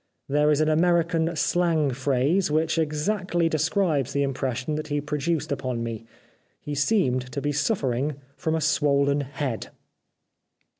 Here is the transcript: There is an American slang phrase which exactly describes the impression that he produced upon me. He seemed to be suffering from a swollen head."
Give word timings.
There 0.27 0.49
is 0.49 0.61
an 0.61 0.67
American 0.67 1.35
slang 1.35 1.91
phrase 1.91 2.49
which 2.49 2.79
exactly 2.79 3.47
describes 3.47 4.13
the 4.13 4.23
impression 4.23 4.73
that 4.73 4.87
he 4.87 4.99
produced 4.99 5.51
upon 5.51 5.83
me. 5.83 6.07
He 6.59 6.73
seemed 6.73 7.31
to 7.31 7.39
be 7.39 7.51
suffering 7.51 8.15
from 8.35 8.55
a 8.55 8.61
swollen 8.61 9.19
head." 9.21 9.67